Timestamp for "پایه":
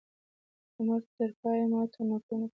1.39-1.57